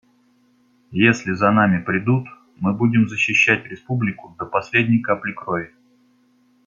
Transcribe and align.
Если 1.03 1.31
за 1.33 1.51
нами 1.51 1.83
придут, 1.83 2.25
мы 2.55 2.73
будем 2.73 3.07
защищать 3.07 3.67
Республику 3.67 4.35
до 4.39 4.47
последней 4.47 4.97
капли 4.99 5.31
крови. 5.31 5.75